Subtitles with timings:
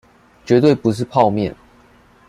[0.47, 1.53] 絕對不是泡麵